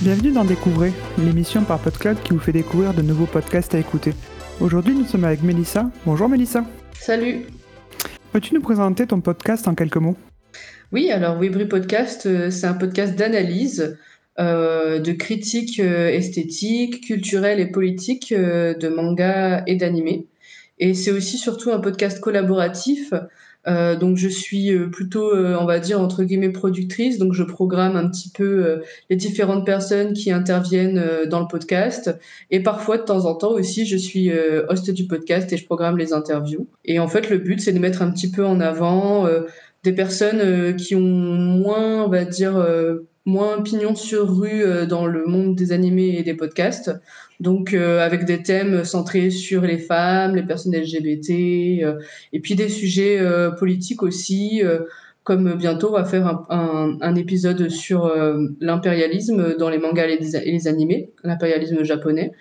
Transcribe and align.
Bienvenue 0.00 0.32
dans 0.32 0.44
Découvrez, 0.44 0.92
l'émission 1.18 1.64
par 1.64 1.80
PodCloud 1.80 2.22
qui 2.22 2.32
vous 2.32 2.38
fait 2.38 2.52
découvrir 2.52 2.94
de 2.94 3.02
nouveaux 3.02 3.26
podcasts 3.26 3.74
à 3.74 3.78
écouter. 3.78 4.12
Aujourd'hui, 4.60 4.94
nous 4.94 5.04
sommes 5.04 5.24
avec 5.24 5.42
Mélissa. 5.42 5.90
Bonjour 6.04 6.28
Mélissa. 6.28 6.64
Salut. 6.92 7.46
Peux-tu 8.32 8.54
nous 8.54 8.60
présenter 8.60 9.06
ton 9.06 9.20
podcast 9.20 9.68
en 9.68 9.74
quelques 9.74 9.96
mots? 9.96 10.16
Oui, 10.92 11.10
alors 11.10 11.38
Webry 11.38 11.66
Podcast, 11.66 12.26
euh, 12.26 12.50
c'est 12.50 12.66
un 12.66 12.74
podcast 12.74 13.16
d'analyse, 13.16 13.96
euh, 14.38 14.98
de 15.00 15.12
critique 15.12 15.80
euh, 15.80 16.08
esthétique, 16.08 17.02
culturelle 17.02 17.60
et 17.60 17.66
politique 17.66 18.32
de 18.32 18.88
manga 18.88 19.62
et 19.66 19.76
d'anime. 19.76 20.22
Et 20.78 20.94
c'est 20.94 21.12
aussi 21.12 21.38
surtout 21.38 21.70
un 21.70 21.80
podcast 21.80 22.20
collaboratif 22.20 23.12
euh, 23.68 23.96
donc 23.96 24.16
je 24.16 24.28
suis 24.28 24.72
euh, 24.72 24.88
plutôt, 24.88 25.32
euh, 25.32 25.56
on 25.60 25.64
va 25.64 25.80
dire 25.80 26.00
entre 26.00 26.22
guillemets 26.22 26.50
productrice. 26.50 27.18
Donc 27.18 27.32
je 27.32 27.42
programme 27.42 27.96
un 27.96 28.08
petit 28.08 28.30
peu 28.30 28.80
les 29.10 29.16
différentes 29.16 29.66
personnes 29.66 30.12
qui 30.12 30.30
interviennent 30.30 31.02
dans 31.26 31.40
le 31.40 31.46
podcast. 31.48 32.14
Et 32.50 32.60
parfois 32.62 32.98
de 32.98 33.02
temps 33.02 33.24
en 33.26 33.34
temps 33.34 33.52
aussi, 33.52 33.86
je 33.86 33.96
suis 33.96 34.30
host 34.68 34.90
du 34.90 35.06
podcast 35.06 35.52
et 35.52 35.56
je 35.56 35.64
programme 35.64 35.98
les 35.98 36.12
interviews. 36.12 36.68
Et 36.84 36.98
en 36.98 37.08
fait, 37.08 37.30
le 37.30 37.38
but 37.38 37.60
c'est 37.60 37.72
de 37.72 37.78
mettre 37.78 38.02
un 38.02 38.10
petit 38.10 38.30
peu 38.30 38.44
en 38.44 38.60
avant 38.60 39.28
des 39.82 39.92
personnes 39.92 40.76
qui 40.76 40.94
ont 40.94 41.00
moins, 41.00 42.04
on 42.04 42.08
va 42.08 42.24
dire 42.24 42.54
moins 43.26 43.60
pignon 43.60 43.94
sur 43.94 44.38
rue 44.38 44.64
dans 44.88 45.06
le 45.06 45.26
monde 45.26 45.54
des 45.54 45.72
animés 45.72 46.16
et 46.16 46.22
des 46.22 46.34
podcasts. 46.34 46.90
Donc 47.40 47.74
euh, 47.74 48.00
avec 48.00 48.24
des 48.24 48.42
thèmes 48.42 48.84
centrés 48.84 49.30
sur 49.30 49.62
les 49.62 49.78
femmes, 49.78 50.36
les 50.36 50.42
personnes 50.42 50.74
LGBT, 50.74 51.30
euh, 51.82 51.98
et 52.32 52.40
puis 52.40 52.54
des 52.54 52.68
sujets 52.68 53.18
euh, 53.18 53.50
politiques 53.50 54.02
aussi, 54.02 54.62
comme 55.22 55.54
bientôt 55.54 55.88
on 55.88 55.92
va 55.92 56.04
faire 56.04 56.46
un, 56.50 57.14
épisode 57.16 57.68
sur 57.68 58.12
l'impérialisme 58.60 59.56
dans 59.56 59.68
les 59.68 59.78
mangas 59.78 60.06
et 60.06 60.18
les, 60.18 60.36
et 60.36 60.52
les 60.52 60.68
animés, 60.68 61.10
l'impérialisme 61.24 61.82
japonais, 61.82 62.32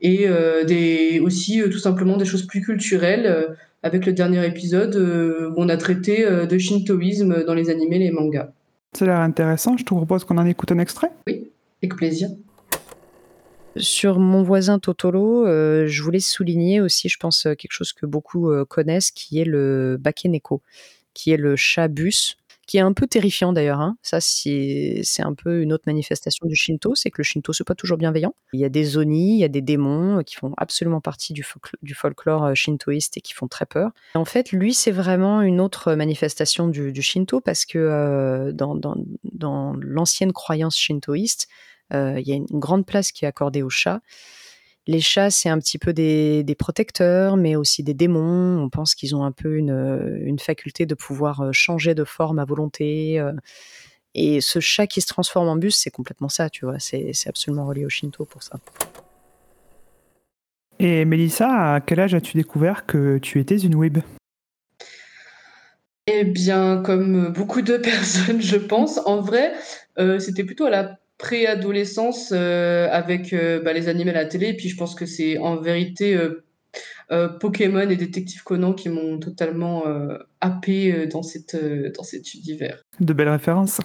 et 0.00 0.26
des, 0.66 1.20
aussi 1.22 1.62
tout 1.70 1.78
simplement 1.78 2.16
des 2.16 2.24
choses 2.24 2.46
plus 2.46 2.60
culturelles, 2.60 3.56
avec 3.84 4.04
le 4.04 4.12
dernier 4.12 4.44
épisode 4.46 4.96
où 4.96 5.54
on 5.56 5.68
a 5.68 5.76
traité 5.76 6.26
de 6.26 6.58
shintoïsme 6.58 7.44
dans 7.44 7.54
les 7.54 7.70
animés 7.70 7.96
et 7.96 8.00
les 8.00 8.10
mangas. 8.10 8.50
Ça 8.96 9.04
a 9.04 9.08
l'air 9.08 9.20
intéressant, 9.20 9.76
je 9.76 9.84
te 9.84 9.92
propose 9.92 10.24
qu'on 10.24 10.38
en 10.38 10.46
écoute 10.46 10.70
un 10.70 10.78
extrait. 10.78 11.10
Oui, 11.26 11.50
avec 11.82 11.96
plaisir. 11.96 12.28
Sur 13.76 14.20
mon 14.20 14.44
voisin 14.44 14.78
Totoro, 14.78 15.44
euh, 15.46 15.86
je 15.88 16.02
voulais 16.02 16.20
souligner 16.20 16.80
aussi, 16.80 17.08
je 17.08 17.18
pense, 17.18 17.46
euh, 17.46 17.54
quelque 17.54 17.72
chose 17.72 17.92
que 17.92 18.06
beaucoup 18.06 18.50
euh, 18.50 18.64
connaissent, 18.64 19.10
qui 19.10 19.40
est 19.40 19.44
le 19.44 19.96
Bakeneko, 19.98 20.62
qui 21.12 21.32
est 21.32 21.36
le 21.36 21.56
chat 21.56 21.88
bus, 21.88 22.36
qui 22.66 22.78
est 22.78 22.80
un 22.80 22.92
peu 22.92 23.06
terrifiant 23.06 23.52
d'ailleurs. 23.52 23.80
Hein. 23.80 23.96
Ça, 24.02 24.20
c'est 24.20 25.02
un 25.18 25.34
peu 25.34 25.62
une 25.62 25.72
autre 25.72 25.84
manifestation 25.86 26.46
du 26.46 26.56
Shinto, 26.56 26.94
c'est 26.94 27.10
que 27.10 27.18
le 27.18 27.24
Shinto, 27.24 27.52
c'est 27.52 27.64
pas 27.64 27.74
toujours 27.74 27.98
bienveillant. 27.98 28.34
Il 28.52 28.60
y 28.60 28.64
a 28.64 28.68
des 28.68 28.96
oni, 28.96 29.34
il 29.34 29.40
y 29.40 29.44
a 29.44 29.48
des 29.48 29.62
démons 29.62 30.22
qui 30.24 30.36
font 30.36 30.52
absolument 30.56 31.00
partie 31.00 31.32
du, 31.32 31.44
folklore 31.94 32.54
shintoïste 32.54 33.16
et 33.16 33.20
qui 33.20 33.32
font 33.32 33.48
très 33.48 33.66
peur. 33.66 33.90
en 34.14 34.24
fait, 34.24 34.52
lui, 34.52 34.74
c'est 34.74 34.90
vraiment 34.90 35.42
une 35.42 35.60
autre 35.60 35.94
manifestation 35.94 36.68
du, 36.68 37.02
Shinto 37.02 37.40
parce 37.40 37.64
que 37.64 38.50
dans, 38.52 38.74
dans, 38.74 39.74
l'ancienne 39.78 40.32
croyance 40.32 40.76
shintoïste, 40.76 41.48
euh, 41.92 42.18
il 42.18 42.26
y 42.26 42.32
a 42.32 42.36
une 42.36 42.46
grande 42.50 42.86
place 42.86 43.12
qui 43.12 43.24
est 43.24 43.28
accordée 43.28 43.62
aux 43.62 43.70
chats. 43.70 44.00
Les 44.86 45.00
chats, 45.00 45.30
c'est 45.30 45.48
un 45.48 45.58
petit 45.58 45.78
peu 45.78 45.94
des, 45.94 46.56
protecteurs, 46.58 47.36
mais 47.36 47.56
aussi 47.56 47.82
des 47.82 47.94
démons. 47.94 48.62
On 48.62 48.68
pense 48.68 48.94
qu'ils 48.94 49.16
ont 49.16 49.24
un 49.24 49.32
peu 49.32 49.56
une, 49.56 50.38
faculté 50.38 50.84
de 50.84 50.94
pouvoir 50.94 51.40
euh, 51.40 51.52
changer 51.52 51.94
de 51.94 52.04
forme 52.04 52.38
à 52.38 52.44
volonté. 52.44 53.18
Euh. 53.18 53.32
Et 54.14 54.40
ce 54.40 54.60
chat 54.60 54.86
qui 54.86 55.00
se 55.00 55.06
transforme 55.06 55.48
en 55.48 55.56
bus, 55.56 55.76
c'est 55.76 55.90
complètement 55.90 56.28
ça, 56.28 56.50
tu 56.50 56.66
vois. 56.66 56.78
C'est 56.78 57.12
absolument 57.26 57.66
relié 57.66 57.86
au 57.86 57.88
Shinto 57.88 58.24
pour 58.26 58.42
ça. 58.42 58.58
Et 60.78 61.04
Mélissa, 61.04 61.74
à 61.74 61.80
quel 61.80 62.00
âge 62.00 62.14
as-tu 62.14 62.36
découvert 62.36 62.84
que 62.84 63.18
tu 63.18 63.40
étais 63.40 63.56
une 63.56 63.74
web 63.74 63.98
Eh 66.06 66.24
bien, 66.24 66.82
comme 66.82 67.32
beaucoup 67.32 67.62
de 67.62 67.76
personnes, 67.78 68.42
je 68.42 68.56
pense. 68.56 69.00
En 69.06 69.20
vrai, 69.20 69.54
c'était 70.18 70.44
plutôt 70.44 70.66
à 70.66 70.70
la 70.70 70.98
préadolescence 71.18 72.32
euh, 72.32 72.88
avec 72.90 73.32
euh, 73.32 73.60
bah, 73.62 73.72
les 73.72 73.88
animés 73.88 74.10
à 74.10 74.14
la 74.14 74.24
télé. 74.24 74.54
Puis 74.54 74.68
je 74.68 74.76
pense 74.76 74.94
que 74.94 75.06
c'est 75.06 75.38
en 75.38 75.56
vérité 75.56 76.18
euh, 77.10 77.28
Pokémon 77.38 77.88
et 77.88 77.96
Détective 77.96 78.42
Conan 78.42 78.72
qui 78.72 78.88
m'ont 78.88 79.18
totalement 79.18 79.84
happé 80.40 81.06
dans, 81.06 81.22
cette, 81.22 81.56
dans 81.94 82.02
cet 82.02 82.34
univers. 82.34 82.82
De 82.98 83.12
belles 83.12 83.28
références. 83.28 83.78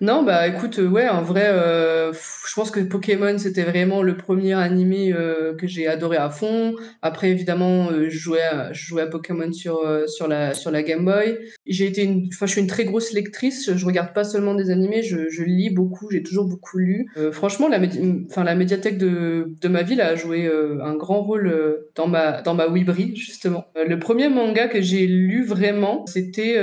Non, 0.00 0.22
bah 0.22 0.46
écoute, 0.46 0.78
euh, 0.78 0.88
ouais, 0.88 1.08
en 1.08 1.22
vrai, 1.22 1.46
euh, 1.46 2.12
je 2.12 2.54
pense 2.54 2.70
que 2.70 2.80
Pokémon, 2.80 3.36
c'était 3.38 3.62
vraiment 3.62 4.02
le 4.02 4.16
premier 4.16 4.52
animé 4.52 5.12
euh, 5.12 5.54
que 5.54 5.66
j'ai 5.66 5.86
adoré 5.86 6.16
à 6.16 6.30
fond. 6.30 6.74
Après, 7.02 7.30
évidemment, 7.30 7.88
je, 7.92 8.08
jouais 8.10 8.42
à, 8.42 8.72
je 8.72 8.84
jouais 8.86 9.02
à 9.02 9.06
Pokémon 9.06 9.52
sur, 9.52 9.80
sur, 10.08 10.28
la, 10.28 10.54
sur 10.54 10.70
la 10.70 10.82
Game 10.82 11.04
Boy. 11.04 11.38
J'ai 11.66 11.86
été 11.86 12.04
une, 12.04 12.28
je 12.30 12.46
suis 12.46 12.60
une 12.60 12.66
très 12.66 12.84
grosse 12.84 13.12
lectrice. 13.12 13.74
Je 13.74 13.86
regarde 13.86 14.12
pas 14.12 14.24
seulement 14.24 14.54
des 14.54 14.70
animés, 14.70 15.02
je, 15.02 15.28
je 15.28 15.42
lis 15.42 15.70
beaucoup, 15.70 16.10
j'ai 16.10 16.22
toujours 16.22 16.46
beaucoup 16.46 16.78
lu. 16.78 17.08
franchement, 17.32 17.68
la, 17.68 17.80
enfin, 18.30 18.44
la 18.44 18.54
médiathèque 18.54 18.98
de, 18.98 19.54
de 19.60 19.68
ma 19.68 19.82
ville 19.82 20.00
a 20.00 20.14
joué 20.14 20.50
un 20.82 20.94
grand 20.94 21.22
rôle 21.22 21.84
dans 21.94 22.06
ma, 22.06 22.42
dans 22.42 22.54
ma 22.54 22.68
Wibri, 22.68 23.16
justement. 23.16 23.66
le 23.74 23.98
premier 23.98 24.28
manga 24.28 24.68
que 24.68 24.80
j'ai 24.80 25.06
lu 25.06 25.44
vraiment, 25.44 26.06
c'était 26.06 26.54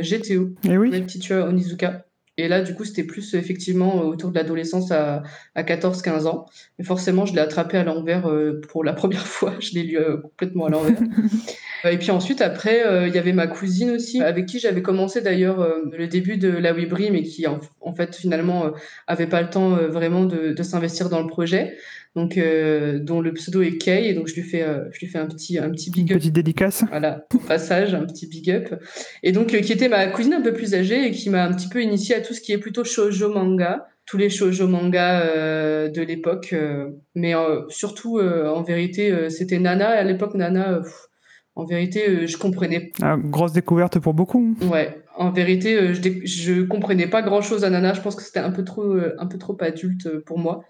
GTO, 0.00 0.50
eh 0.64 0.76
oui. 0.76 0.90
Red 0.90 1.06
Teacher 1.06 1.44
Onizuka. 1.48 2.04
Et 2.40 2.48
là, 2.48 2.62
du 2.62 2.74
coup, 2.74 2.84
c'était 2.84 3.04
plus 3.04 3.34
effectivement 3.34 4.02
autour 4.02 4.30
de 4.30 4.34
l'adolescence 4.34 4.90
à, 4.90 5.22
à 5.54 5.62
14-15 5.62 6.26
ans. 6.26 6.46
Mais 6.78 6.84
forcément, 6.84 7.26
je 7.26 7.34
l'ai 7.34 7.40
attrapé 7.40 7.76
à 7.76 7.84
l'envers 7.84 8.28
euh, 8.28 8.60
pour 8.68 8.82
la 8.84 8.92
première 9.00 9.26
fois. 9.26 9.54
Je 9.60 9.74
l'ai 9.74 9.82
lu 9.82 9.98
euh, 9.98 10.16
complètement 10.16 10.66
à 10.66 10.70
l'envers. 10.70 10.98
et 11.84 11.98
puis 11.98 12.10
ensuite, 12.10 12.40
après, 12.40 12.86
euh, 12.86 13.08
il 13.08 13.14
y 13.14 13.18
avait 13.18 13.32
ma 13.32 13.46
cousine 13.46 13.90
aussi, 13.90 14.22
avec 14.22 14.46
qui 14.46 14.58
j'avais 14.58 14.82
commencé 14.82 15.20
d'ailleurs 15.20 15.66
le 15.92 16.06
début 16.06 16.36
de 16.36 16.48
la 16.48 16.72
Wibri, 16.72 17.10
mais 17.10 17.22
qui 17.22 17.46
en, 17.46 17.60
fait 17.94 18.16
finalement 18.16 18.70
avait 19.06 19.26
pas 19.26 19.42
le 19.42 19.50
temps 19.50 19.70
vraiment 19.88 20.24
de, 20.24 20.52
de 20.52 20.62
s'investir 20.62 21.08
dans 21.08 21.20
le 21.20 21.26
projet 21.26 21.76
donc 22.16 22.36
euh, 22.36 22.98
dont 22.98 23.20
le 23.20 23.32
pseudo 23.32 23.62
est 23.62 23.78
Kay, 23.78 24.08
et 24.08 24.14
donc 24.14 24.26
je 24.26 24.34
lui 24.34 24.42
fais, 24.42 24.62
euh, 24.62 24.84
je 24.92 24.98
lui 24.98 25.06
fais 25.06 25.18
un 25.18 25.26
petit, 25.26 25.58
un 25.58 25.70
petit 25.70 25.90
big 25.90 26.12
up. 26.12 26.18
Petite 26.18 26.34
dédicace. 26.34 26.84
Voilà, 26.88 27.26
au 27.34 27.38
passage, 27.38 27.94
un 27.94 28.04
petit 28.04 28.26
big 28.26 28.50
up. 28.50 28.74
Et 29.22 29.32
donc 29.32 29.54
euh, 29.54 29.60
qui 29.60 29.72
était 29.72 29.88
ma 29.88 30.06
cousine 30.08 30.34
un 30.34 30.42
peu 30.42 30.52
plus 30.52 30.74
âgée 30.74 31.06
et 31.06 31.10
qui 31.12 31.30
m'a 31.30 31.44
un 31.44 31.52
petit 31.52 31.68
peu 31.68 31.82
initié 31.82 32.16
à 32.16 32.20
tout 32.20 32.34
ce 32.34 32.40
qui 32.40 32.52
est 32.52 32.58
plutôt 32.58 32.82
shoujo 32.82 33.32
manga, 33.32 33.86
tous 34.06 34.16
les 34.16 34.28
shoujo 34.28 34.66
manga 34.66 35.88
de 35.88 36.02
l'époque, 36.02 36.52
mais 37.14 37.32
surtout 37.68 38.18
en 38.20 38.62
vérité 38.62 39.30
c'était 39.30 39.60
Nana. 39.60 39.90
À 39.90 40.02
l'époque 40.02 40.34
Nana. 40.34 40.82
En 41.56 41.64
vérité, 41.64 42.26
je 42.26 42.36
comprenais. 42.36 42.92
Ah, 43.02 43.16
grosse 43.18 43.52
découverte 43.52 43.98
pour 43.98 44.14
beaucoup. 44.14 44.56
Ouais, 44.62 45.02
en 45.16 45.30
vérité, 45.30 45.92
je, 45.94 46.00
je 46.24 46.62
comprenais 46.62 47.06
pas 47.06 47.22
grand 47.22 47.42
chose 47.42 47.64
à 47.64 47.70
Nana. 47.70 47.92
Je 47.92 48.00
pense 48.00 48.14
que 48.14 48.22
c'était 48.22 48.40
un 48.40 48.50
peu 48.50 48.64
trop, 48.64 48.96
un 49.18 49.26
peu 49.26 49.36
trop 49.36 49.56
adulte 49.60 50.20
pour 50.20 50.38
moi. 50.38 50.64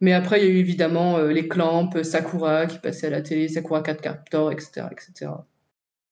Mais 0.00 0.12
après, 0.12 0.40
il 0.40 0.44
y 0.44 0.48
a 0.48 0.50
eu 0.50 0.58
évidemment 0.58 1.16
euh, 1.16 1.32
les 1.32 1.48
Clamps, 1.48 1.90
Sakura 2.02 2.66
qui 2.66 2.78
passait 2.78 3.06
à 3.06 3.10
la 3.10 3.22
télé, 3.22 3.48
Sakura 3.48 3.82
4 3.82 4.00
Captor, 4.00 4.52
etc. 4.52 4.86
etc. 4.90 5.32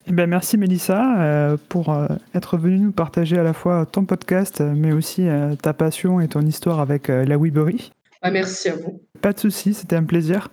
Eh 0.07 0.13
ben, 0.13 0.29
merci 0.29 0.59
Mélissa 0.59 1.23
euh, 1.23 1.57
pour 1.69 1.93
euh, 1.93 2.07
être 2.35 2.57
venue 2.57 2.79
nous 2.79 2.93
partager 2.93 3.39
à 3.39 3.43
la 3.43 3.53
fois 3.53 3.87
ton 3.87 4.05
podcast, 4.05 4.61
mais 4.61 4.93
aussi 4.93 5.27
ta 5.63 5.73
passion 5.73 6.21
et 6.21 6.29
ton 6.29 6.43
histoire 6.43 6.81
avec 6.81 7.09
la 7.09 7.37
Weebery. 7.37 7.93
Ah, 8.23 8.31
merci 8.31 8.69
à 8.71 8.77
vous. 8.77 9.03
Pas 9.21 9.33
de 9.33 9.39
souci, 9.39 9.75
c'était 9.75 9.97
un 9.97 10.05
plaisir. 10.05 10.49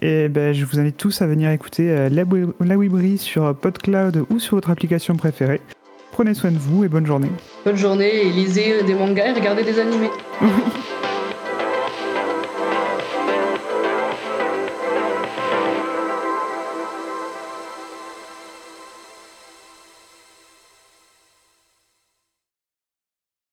Et 0.00 0.28
ben, 0.28 0.54
je 0.54 0.64
vous 0.64 0.78
invite 0.78 0.96
tous 0.96 1.20
à 1.20 1.26
venir 1.26 1.50
écouter 1.50 2.08
la, 2.08 2.24
la 2.60 3.18
sur 3.18 3.54
PodCloud 3.54 4.24
ou 4.30 4.38
sur 4.38 4.56
votre 4.56 4.70
application 4.70 5.16
préférée. 5.16 5.60
Prenez 6.12 6.34
soin 6.34 6.50
de 6.50 6.58
vous 6.58 6.84
et 6.84 6.88
bonne 6.88 7.06
journée. 7.06 7.30
Bonne 7.64 7.76
journée 7.76 8.26
et 8.26 8.30
lisez 8.30 8.82
des 8.82 8.94
mangas 8.94 9.28
et 9.28 9.32
regardez 9.32 9.64
des 9.64 9.78
animés. 9.78 10.10